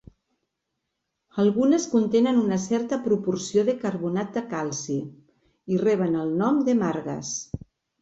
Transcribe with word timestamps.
Algunes 1.43 1.85
contenen 1.91 2.41
una 2.45 2.59
certa 2.65 2.99
proporció 3.05 3.67
de 3.69 3.77
carbonat 3.85 4.35
de 4.41 4.45
calci, 4.57 4.99
i 5.77 5.83
reben 5.87 6.23
el 6.27 6.37
nom 6.45 6.63
de 6.71 6.81
margues. 6.85 7.41